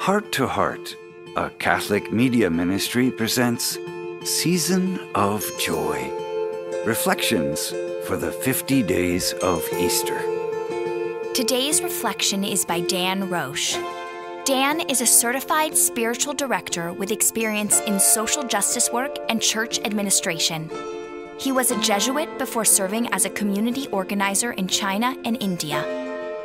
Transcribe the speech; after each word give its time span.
Heart 0.00 0.32
to 0.32 0.46
Heart, 0.46 0.96
a 1.36 1.50
Catholic 1.50 2.10
media 2.10 2.48
ministry, 2.48 3.10
presents 3.10 3.76
Season 4.24 4.98
of 5.14 5.44
Joy 5.58 6.10
Reflections 6.86 7.68
for 8.06 8.16
the 8.16 8.32
50 8.32 8.82
Days 8.82 9.34
of 9.42 9.62
Easter. 9.74 10.18
Today's 11.34 11.82
reflection 11.82 12.44
is 12.44 12.64
by 12.64 12.80
Dan 12.80 13.28
Roche. 13.28 13.76
Dan 14.46 14.80
is 14.80 15.02
a 15.02 15.06
certified 15.06 15.76
spiritual 15.76 16.32
director 16.32 16.94
with 16.94 17.10
experience 17.10 17.80
in 17.80 18.00
social 18.00 18.42
justice 18.42 18.90
work 18.90 19.18
and 19.28 19.42
church 19.42 19.80
administration. 19.80 20.70
He 21.38 21.52
was 21.52 21.72
a 21.72 21.80
Jesuit 21.82 22.38
before 22.38 22.64
serving 22.64 23.12
as 23.12 23.26
a 23.26 23.30
community 23.30 23.86
organizer 23.88 24.52
in 24.52 24.66
China 24.66 25.14
and 25.26 25.36
India. 25.42 25.99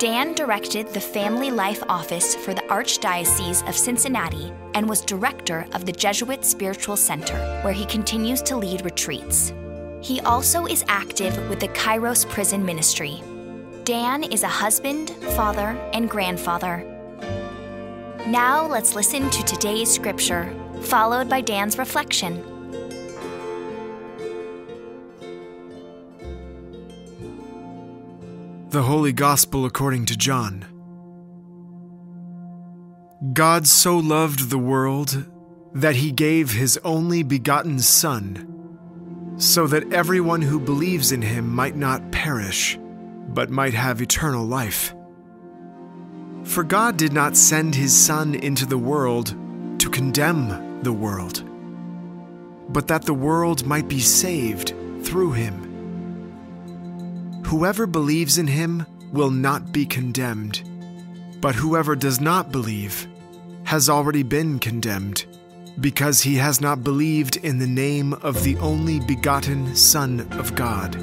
Dan 0.00 0.32
directed 0.32 0.88
the 0.88 0.98
Family 0.98 1.50
Life 1.50 1.82
Office 1.86 2.34
for 2.34 2.54
the 2.54 2.62
Archdiocese 2.62 3.68
of 3.68 3.76
Cincinnati 3.76 4.50
and 4.72 4.88
was 4.88 5.02
director 5.02 5.66
of 5.74 5.84
the 5.84 5.92
Jesuit 5.92 6.42
Spiritual 6.42 6.96
Center, 6.96 7.36
where 7.60 7.74
he 7.74 7.84
continues 7.84 8.40
to 8.44 8.56
lead 8.56 8.82
retreats. 8.82 9.52
He 10.00 10.18
also 10.20 10.64
is 10.64 10.86
active 10.88 11.36
with 11.50 11.60
the 11.60 11.68
Kairos 11.68 12.26
Prison 12.30 12.64
Ministry. 12.64 13.22
Dan 13.84 14.24
is 14.24 14.42
a 14.42 14.48
husband, 14.48 15.10
father, 15.36 15.78
and 15.92 16.08
grandfather. 16.08 16.82
Now 18.26 18.66
let's 18.66 18.94
listen 18.94 19.28
to 19.28 19.42
today's 19.42 19.92
scripture, 19.92 20.50
followed 20.80 21.28
by 21.28 21.42
Dan's 21.42 21.76
reflection. 21.76 22.42
The 28.70 28.82
Holy 28.82 29.12
Gospel 29.12 29.66
according 29.66 30.06
to 30.06 30.16
John. 30.16 30.64
God 33.32 33.66
so 33.66 33.98
loved 33.98 34.48
the 34.48 34.58
world 34.58 35.26
that 35.74 35.96
he 35.96 36.12
gave 36.12 36.52
his 36.52 36.78
only 36.84 37.24
begotten 37.24 37.80
Son, 37.80 39.34
so 39.38 39.66
that 39.66 39.92
everyone 39.92 40.40
who 40.40 40.60
believes 40.60 41.10
in 41.10 41.20
him 41.20 41.52
might 41.52 41.74
not 41.74 42.12
perish, 42.12 42.78
but 43.30 43.50
might 43.50 43.74
have 43.74 44.00
eternal 44.00 44.46
life. 44.46 44.94
For 46.44 46.62
God 46.62 46.96
did 46.96 47.12
not 47.12 47.36
send 47.36 47.74
his 47.74 47.92
Son 47.92 48.36
into 48.36 48.66
the 48.66 48.78
world 48.78 49.34
to 49.80 49.90
condemn 49.90 50.80
the 50.84 50.92
world, 50.92 51.42
but 52.72 52.86
that 52.86 53.02
the 53.02 53.14
world 53.14 53.66
might 53.66 53.88
be 53.88 53.98
saved 53.98 54.74
through 55.02 55.32
him. 55.32 55.69
Whoever 57.50 57.88
believes 57.88 58.38
in 58.38 58.46
him 58.46 58.86
will 59.12 59.32
not 59.32 59.72
be 59.72 59.84
condemned, 59.84 60.62
but 61.40 61.56
whoever 61.56 61.96
does 61.96 62.20
not 62.20 62.52
believe 62.52 63.08
has 63.64 63.90
already 63.90 64.22
been 64.22 64.60
condemned, 64.60 65.26
because 65.80 66.20
he 66.20 66.36
has 66.36 66.60
not 66.60 66.84
believed 66.84 67.38
in 67.38 67.58
the 67.58 67.66
name 67.66 68.12
of 68.12 68.44
the 68.44 68.56
only 68.58 69.00
begotten 69.00 69.74
Son 69.74 70.28
of 70.38 70.54
God. 70.54 70.94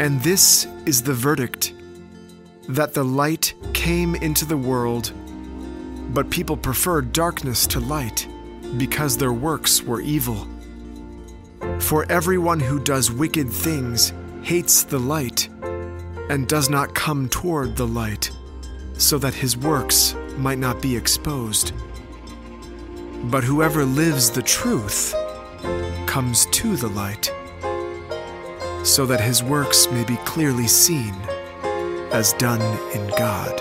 And 0.00 0.18
this 0.22 0.66
is 0.86 1.02
the 1.02 1.12
verdict 1.12 1.74
that 2.70 2.94
the 2.94 3.04
light 3.04 3.52
came 3.74 4.14
into 4.14 4.46
the 4.46 4.56
world, 4.56 5.12
but 6.14 6.30
people 6.30 6.56
preferred 6.56 7.12
darkness 7.12 7.66
to 7.66 7.80
light 7.80 8.26
because 8.78 9.18
their 9.18 9.34
works 9.34 9.82
were 9.82 10.00
evil. 10.00 10.48
For 11.80 12.10
everyone 12.10 12.60
who 12.60 12.80
does 12.80 13.10
wicked 13.10 13.50
things 13.50 14.14
hates 14.42 14.82
the 14.82 14.98
light 14.98 15.48
and 16.30 16.46
does 16.46 16.70
not 16.70 16.94
come 16.94 17.28
toward 17.28 17.76
the 17.76 17.86
light, 17.86 18.30
so 18.94 19.18
that 19.18 19.34
his 19.34 19.56
works 19.56 20.14
might 20.36 20.58
not 20.58 20.80
be 20.80 20.96
exposed. 20.96 21.72
But 23.24 23.44
whoever 23.44 23.84
lives 23.84 24.30
the 24.30 24.42
truth 24.42 25.14
comes 26.06 26.46
to 26.46 26.76
the 26.76 26.88
light, 26.88 27.32
so 28.84 29.06
that 29.06 29.20
his 29.20 29.42
works 29.42 29.90
may 29.90 30.04
be 30.04 30.16
clearly 30.24 30.66
seen 30.66 31.14
as 32.12 32.32
done 32.34 32.62
in 32.94 33.08
God. 33.10 33.60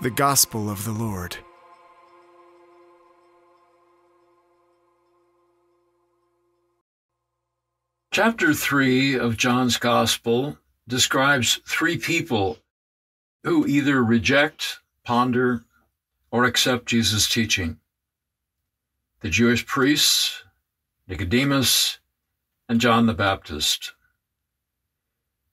The 0.00 0.10
Gospel 0.10 0.68
of 0.68 0.84
the 0.84 0.92
Lord. 0.92 1.38
Chapter 8.16 8.54
3 8.54 9.18
of 9.18 9.36
John's 9.36 9.76
Gospel 9.76 10.56
describes 10.88 11.60
three 11.66 11.98
people 11.98 12.60
who 13.44 13.66
either 13.66 14.02
reject, 14.02 14.78
ponder, 15.04 15.64
or 16.30 16.46
accept 16.46 16.86
Jesus' 16.86 17.28
teaching 17.28 17.78
the 19.20 19.28
Jewish 19.28 19.66
priests, 19.66 20.44
Nicodemus, 21.06 21.98
and 22.70 22.80
John 22.80 23.04
the 23.04 23.12
Baptist. 23.12 23.92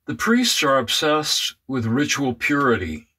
The 0.06 0.16
priests 0.16 0.64
are 0.64 0.78
obsessed 0.78 1.56
with 1.68 1.86
ritual 1.86 2.34
purity, 2.34 3.10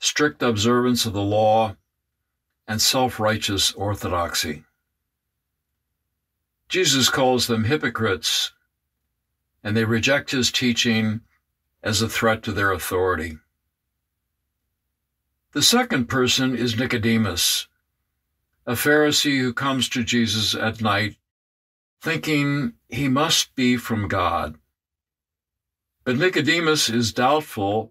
strict 0.00 0.42
observance 0.42 1.06
of 1.06 1.14
the 1.14 1.22
law, 1.22 1.76
and 2.68 2.82
self 2.82 3.18
righteous 3.18 3.72
orthodoxy. 3.72 4.64
Jesus 6.68 7.08
calls 7.08 7.46
them 7.46 7.64
hypocrites 7.64 8.52
and 9.66 9.76
they 9.76 9.84
reject 9.84 10.30
his 10.30 10.52
teaching 10.52 11.20
as 11.82 12.00
a 12.00 12.08
threat 12.08 12.40
to 12.40 12.52
their 12.52 12.70
authority. 12.70 13.36
The 15.54 15.62
second 15.62 16.06
person 16.06 16.54
is 16.54 16.78
Nicodemus, 16.78 17.66
a 18.64 18.74
Pharisee 18.74 19.40
who 19.40 19.52
comes 19.52 19.88
to 19.88 20.04
Jesus 20.04 20.54
at 20.54 20.80
night 20.80 21.16
thinking 22.00 22.74
he 22.88 23.08
must 23.08 23.56
be 23.56 23.76
from 23.76 24.06
God. 24.06 24.54
But 26.04 26.16
Nicodemus 26.16 26.88
is 26.88 27.12
doubtful 27.12 27.90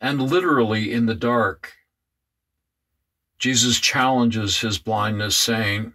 and 0.00 0.22
literally 0.22 0.92
in 0.92 1.06
the 1.06 1.16
dark. 1.16 1.72
Jesus 3.36 3.80
challenges 3.80 4.60
his 4.60 4.78
blindness, 4.78 5.36
saying, 5.36 5.92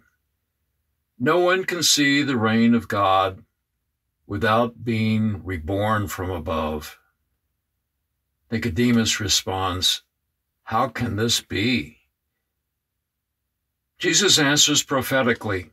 No 1.18 1.38
one 1.38 1.64
can 1.64 1.82
see 1.82 2.22
the 2.22 2.36
reign 2.36 2.74
of 2.74 2.86
God 2.86 3.45
without 4.26 4.84
being 4.84 5.44
reborn 5.44 6.08
from 6.08 6.30
above. 6.30 6.98
Nicodemus 8.50 9.20
responds, 9.20 10.02
How 10.64 10.88
can 10.88 11.16
this 11.16 11.40
be? 11.40 11.98
Jesus 13.98 14.38
answers 14.38 14.82
prophetically 14.82 15.70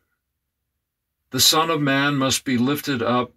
The 1.32 1.40
Son 1.40 1.70
of 1.70 1.82
Man 1.82 2.16
must 2.16 2.46
be 2.46 2.58
lifted 2.58 3.02
up 3.02 3.34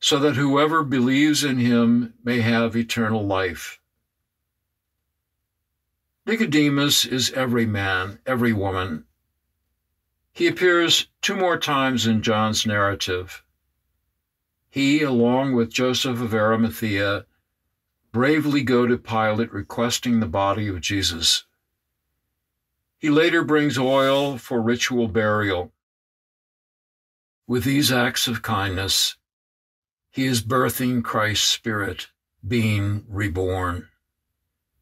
so 0.00 0.18
that 0.18 0.36
whoever 0.36 0.82
believes 0.82 1.44
in 1.44 1.58
him 1.58 2.14
may 2.24 2.40
have 2.40 2.74
eternal 2.74 3.26
life. 3.26 3.80
Nicodemus 6.26 7.04
is 7.04 7.32
every 7.32 7.66
man, 7.66 8.18
every 8.24 8.52
woman. 8.52 9.04
He 10.32 10.46
appears 10.46 11.08
two 11.20 11.36
more 11.36 11.58
times 11.58 12.06
in 12.06 12.22
John's 12.22 12.64
narrative. 12.64 13.42
He, 14.70 15.02
along 15.02 15.54
with 15.54 15.72
Joseph 15.72 16.20
of 16.20 16.32
Arimathea, 16.32 17.26
bravely 18.12 18.62
go 18.62 18.86
to 18.86 18.96
Pilate 18.96 19.52
requesting 19.52 20.20
the 20.20 20.26
body 20.26 20.68
of 20.68 20.80
Jesus. 20.80 21.44
He 22.98 23.10
later 23.10 23.42
brings 23.42 23.76
oil 23.76 24.38
for 24.38 24.62
ritual 24.62 25.08
burial. 25.08 25.72
With 27.48 27.64
these 27.64 27.90
acts 27.90 28.28
of 28.28 28.42
kindness, 28.42 29.16
he 30.10 30.26
is 30.26 30.42
birthing 30.42 31.02
Christ's 31.02 31.48
Spirit, 31.48 32.08
being 32.46 33.04
reborn. 33.08 33.88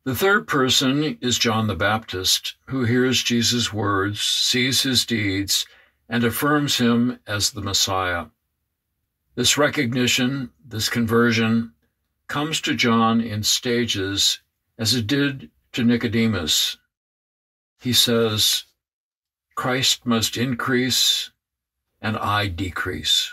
The 0.04 0.14
third 0.14 0.46
person 0.46 1.18
is 1.20 1.38
John 1.38 1.66
the 1.66 1.76
Baptist, 1.76 2.56
who 2.66 2.84
hears 2.84 3.22
Jesus' 3.22 3.72
words, 3.72 4.20
sees 4.20 4.82
his 4.82 5.06
deeds, 5.06 5.66
and 6.08 6.24
affirms 6.24 6.78
him 6.78 7.20
as 7.26 7.50
the 7.50 7.62
Messiah. 7.62 8.26
This 9.38 9.56
recognition, 9.56 10.50
this 10.66 10.88
conversion, 10.88 11.72
comes 12.26 12.60
to 12.62 12.74
John 12.74 13.20
in 13.20 13.44
stages 13.44 14.40
as 14.76 14.96
it 14.96 15.06
did 15.06 15.52
to 15.74 15.84
Nicodemus. 15.84 16.76
He 17.80 17.92
says, 17.92 18.64
Christ 19.54 20.04
must 20.04 20.36
increase 20.36 21.30
and 22.00 22.16
I 22.16 22.48
decrease. 22.48 23.32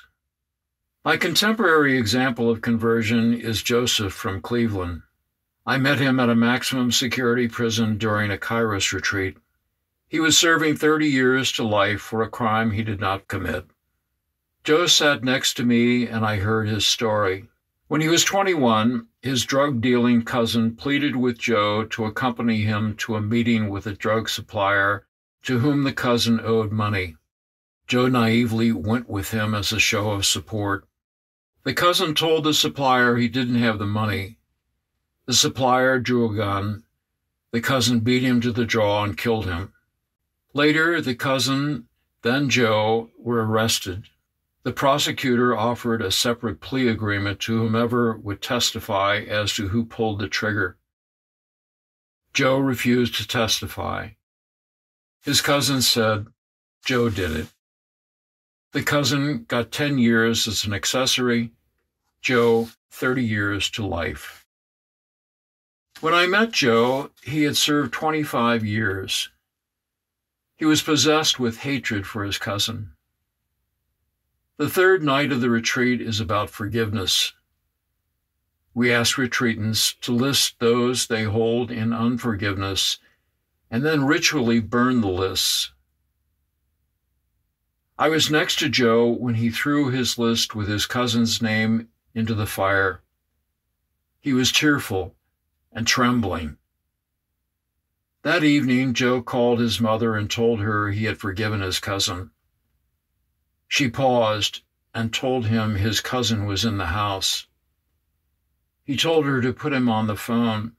My 1.04 1.18
contemporary 1.18 1.98
example 1.98 2.52
of 2.52 2.62
conversion 2.62 3.34
is 3.34 3.64
Joseph 3.64 4.14
from 4.14 4.42
Cleveland. 4.42 5.02
I 5.66 5.78
met 5.78 5.98
him 5.98 6.20
at 6.20 6.30
a 6.30 6.36
maximum 6.36 6.92
security 6.92 7.48
prison 7.48 7.98
during 7.98 8.30
a 8.30 8.38
Kairos 8.38 8.94
retreat. 8.94 9.38
He 10.08 10.20
was 10.20 10.38
serving 10.38 10.78
30 10.78 11.08
years 11.08 11.52
to 11.54 11.64
life 11.64 12.02
for 12.02 12.22
a 12.22 12.30
crime 12.30 12.70
he 12.70 12.84
did 12.84 13.00
not 13.00 13.28
commit. 13.28 13.66
Joe 14.66 14.88
sat 14.88 15.24
next 15.24 15.54
to 15.58 15.64
me 15.64 16.08
and 16.08 16.26
I 16.26 16.38
heard 16.38 16.68
his 16.68 16.88
story. 16.88 17.46
When 17.88 18.02
he 18.02 18.08
was 18.08 18.24
21, 18.24 19.06
his 19.22 19.46
drug 19.46 19.80
dealing 19.80 20.24
cousin 20.24 20.76
pleaded 20.76 21.16
with 21.16 21.38
Joe 21.38 21.86
to 21.86 22.06
accompany 22.06 22.64
him 22.64 22.96
to 22.96 23.16
a 23.16 23.22
meeting 23.22 23.70
with 23.70 23.86
a 23.86 23.94
drug 23.94 24.28
supplier 24.28 25.06
to 25.44 25.60
whom 25.60 25.84
the 25.84 25.94
cousin 25.94 26.42
owed 26.44 26.72
money. 26.72 27.16
Joe 27.86 28.08
naively 28.08 28.72
went 28.72 29.08
with 29.08 29.30
him 29.30 29.54
as 29.54 29.72
a 29.72 29.80
show 29.80 30.10
of 30.10 30.26
support. 30.26 30.88
The 31.62 31.76
cousin 31.76 32.16
told 32.16 32.44
the 32.44 32.54
supplier 32.56 33.18
he 33.18 33.28
didn't 33.28 33.62
have 33.62 33.78
the 33.78 33.86
money. 33.86 34.40
The 35.28 35.34
supplier 35.34 36.00
drew 36.00 36.32
a 36.32 36.36
gun. 36.36 36.86
The 37.52 37.62
cousin 37.62 38.00
beat 38.00 38.24
him 38.24 38.42
to 38.42 38.52
the 38.52 38.66
jaw 38.66 39.04
and 39.04 39.16
killed 39.16 39.46
him. 39.46 39.74
Later, 40.56 41.02
the 41.02 41.14
cousin, 41.14 41.88
then 42.24 42.50
Joe, 42.50 43.12
were 43.20 43.46
arrested. 43.46 44.06
The 44.66 44.74
prosecutor 44.74 45.56
offered 45.56 46.02
a 46.02 46.10
separate 46.10 46.60
plea 46.60 46.88
agreement 46.88 47.40
to 47.42 47.56
whomever 47.56 48.18
would 48.18 48.42
testify 48.42 49.20
as 49.20 49.54
to 49.54 49.68
who 49.68 49.86
pulled 49.86 50.18
the 50.18 50.28
trigger. 50.28 50.80
Joe 52.34 52.58
refused 52.58 53.14
to 53.18 53.28
testify. 53.28 54.10
His 55.22 55.40
cousin 55.40 55.84
said, 55.84 56.26
Joe 56.84 57.12
did 57.12 57.30
it. 57.30 57.48
The 58.72 58.82
cousin 58.82 59.46
got 59.48 59.72
10 59.72 60.00
years 60.00 60.48
as 60.48 60.66
an 60.66 60.74
accessory, 60.74 61.52
Joe 62.24 62.70
30 62.90 63.24
years 63.24 63.70
to 63.70 63.86
life. 63.86 64.48
When 66.02 66.16
I 66.16 66.26
met 66.26 66.52
Joe, 66.52 67.12
he 67.22 67.44
had 67.44 67.56
served 67.56 67.94
25 67.94 68.66
years. 68.66 69.30
He 70.56 70.66
was 70.66 70.82
possessed 70.82 71.40
with 71.40 71.60
hatred 71.60 72.08
for 72.08 72.24
his 72.24 72.40
cousin. 72.40 72.95
The 74.58 74.70
third 74.70 75.04
night 75.04 75.32
of 75.32 75.42
the 75.42 75.50
retreat 75.50 76.02
is 76.02 76.20
about 76.20 76.50
forgiveness. 76.50 77.34
We 78.74 78.92
ask 78.92 79.18
retreatants 79.18 80.00
to 80.02 80.12
list 80.12 80.60
those 80.60 81.08
they 81.08 81.24
hold 81.24 81.72
in 81.72 81.94
unforgiveness 81.94 83.00
and 83.70 83.84
then 83.86 84.06
ritually 84.06 84.60
burn 84.60 85.02
the 85.02 85.08
lists 85.08 85.72
I 87.98 88.10
was 88.10 88.30
next 88.30 88.60
to 88.60 88.68
Joe 88.68 89.08
when 89.08 89.36
he 89.36 89.50
threw 89.50 89.90
his 89.90 90.18
list 90.18 90.54
with 90.54 90.68
his 90.68 90.86
cousin's 90.86 91.42
name 91.42 91.88
into 92.14 92.34
the 92.34 92.46
fire. 92.46 93.02
He 94.20 94.34
was 94.34 94.52
tearful 94.52 95.16
and 95.72 95.88
trembling. 95.88 96.58
That 98.24 98.44
evening, 98.44 98.96
Joe 98.96 99.22
called 99.22 99.60
his 99.60 99.80
mother 99.80 100.14
and 100.16 100.30
told 100.30 100.60
her 100.60 100.90
he 100.90 101.06
had 101.06 101.20
forgiven 101.20 101.62
his 101.62 101.80
cousin. 101.80 102.32
She 103.68 103.90
paused 103.90 104.62
and 104.94 105.14
told 105.14 105.48
him 105.48 105.76
his 105.76 106.00
cousin 106.02 106.46
was 106.46 106.64
in 106.64 106.78
the 106.78 106.88
house. 106.88 107.48
He 108.84 108.96
told 108.96 109.26
her 109.26 109.42
to 109.42 109.54
put 109.54 109.74
him 109.74 109.90
on 109.90 110.08
the 110.08 110.16
phone. 110.16 110.74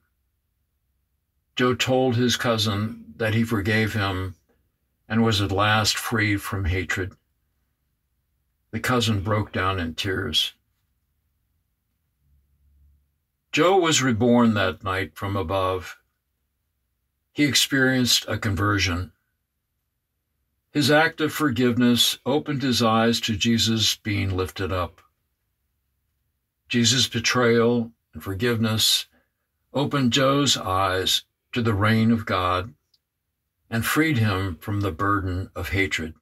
Joe 1.55 1.75
told 1.75 2.15
his 2.15 2.37
cousin 2.37 3.13
that 3.17 3.33
he 3.33 3.43
forgave 3.43 3.93
him 3.93 4.35
and 5.07 5.23
was 5.23 5.41
at 5.41 5.51
last 5.51 5.97
freed 5.97 6.41
from 6.41 6.65
hatred. 6.65 7.13
The 8.71 8.79
cousin 8.79 9.21
broke 9.21 9.51
down 9.51 9.79
in 9.79 9.95
tears. 9.95 10.53
Joe 13.51 13.77
was 13.77 14.01
reborn 14.01 14.53
that 14.53 14.83
night 14.83 15.15
from 15.15 15.35
above. 15.35 15.97
He 17.33 17.43
experienced 17.43 18.25
a 18.27 18.37
conversion. 18.37 19.11
His 20.77 20.91
act 20.91 21.21
of 21.21 21.33
forgiveness 21.33 22.19
opened 22.23 22.61
his 22.61 22.83
eyes 22.83 23.19
to 23.21 23.35
Jesus 23.35 23.95
being 23.95 24.37
lifted 24.37 24.71
up. 24.71 25.01
Jesus' 26.69 27.07
betrayal 27.07 27.93
and 28.13 28.23
forgiveness 28.23 29.07
opened 29.73 30.13
Joe's 30.13 30.55
eyes 30.55 31.23
to 31.53 31.63
the 31.63 31.73
reign 31.73 32.11
of 32.11 32.27
God 32.27 32.75
and 33.71 33.83
freed 33.83 34.19
him 34.19 34.57
from 34.57 34.81
the 34.81 34.91
burden 34.91 35.49
of 35.55 35.69
hatred. 35.69 36.13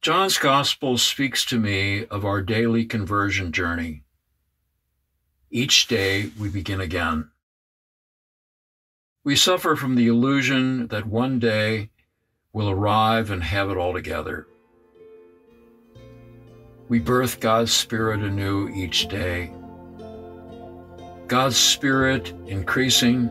John's 0.00 0.38
Gospel 0.38 0.96
speaks 0.96 1.44
to 1.46 1.58
me 1.58 2.06
of 2.06 2.24
our 2.24 2.40
daily 2.40 2.84
conversion 2.84 3.50
journey. 3.50 4.04
Each 5.50 5.88
day 5.88 6.30
we 6.38 6.48
begin 6.48 6.80
again. 6.80 7.32
We 9.24 9.34
suffer 9.34 9.74
from 9.74 9.96
the 9.96 10.06
illusion 10.06 10.86
that 10.86 11.06
one 11.06 11.40
day 11.40 11.90
we'll 12.56 12.70
arrive 12.70 13.30
and 13.30 13.42
have 13.42 13.68
it 13.68 13.76
all 13.76 13.92
together. 13.92 14.48
We 16.88 16.98
birth 16.98 17.38
God's 17.38 17.70
Spirit 17.70 18.20
anew 18.20 18.70
each 18.70 19.08
day. 19.08 19.52
God's 21.26 21.58
Spirit 21.58 22.32
increasing 22.46 23.28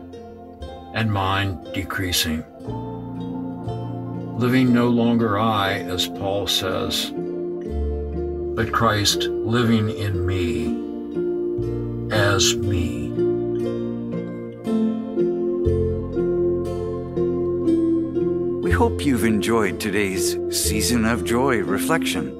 and 0.94 1.12
mine 1.12 1.62
decreasing 1.74 2.44
living 4.38 4.72
no 4.72 4.88
longer 4.90 5.38
I, 5.38 5.78
as 5.78 6.08
Paul 6.08 6.46
says, 6.46 7.10
but 7.10 8.70
Christ 8.70 9.22
living 9.22 9.88
in 9.88 10.26
me 10.26 10.66
as 12.14 12.54
me. 12.54 13.05
Hope 18.76 19.06
you've 19.06 19.24
enjoyed 19.24 19.80
today's 19.80 20.36
Season 20.50 21.06
of 21.06 21.24
Joy 21.24 21.60
reflection. 21.60 22.30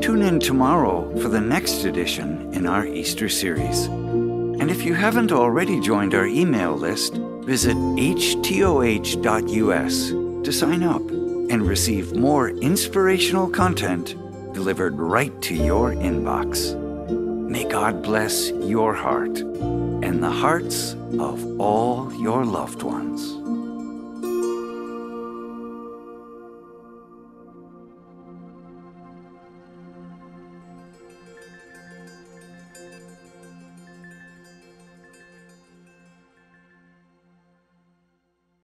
Tune 0.00 0.22
in 0.22 0.40
tomorrow 0.40 1.14
for 1.20 1.28
the 1.28 1.38
next 1.38 1.84
edition 1.84 2.50
in 2.54 2.66
our 2.66 2.86
Easter 2.86 3.28
series. 3.28 3.84
And 3.84 4.70
if 4.70 4.84
you 4.84 4.94
haven't 4.94 5.32
already 5.32 5.78
joined 5.80 6.14
our 6.14 6.24
email 6.24 6.72
list, 6.72 7.12
visit 7.44 7.76
htoh.us 7.76 8.08
to 10.46 10.50
sign 10.50 10.82
up 10.82 11.02
and 11.10 11.68
receive 11.68 12.16
more 12.16 12.48
inspirational 12.48 13.50
content 13.50 14.16
delivered 14.54 14.98
right 14.98 15.42
to 15.42 15.54
your 15.54 15.92
inbox. 15.92 16.74
May 17.50 17.68
God 17.68 18.02
bless 18.02 18.48
your 18.48 18.94
heart 18.94 19.40
and 19.40 20.22
the 20.22 20.30
hearts 20.30 20.94
of 21.18 21.60
all 21.60 22.10
your 22.14 22.46
loved 22.46 22.82
ones. 22.82 23.45